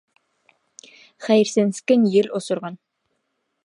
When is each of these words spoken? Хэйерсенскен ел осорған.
Хэйерсенскен 1.27 2.09
ел 2.21 2.35
осорған. 2.41 2.85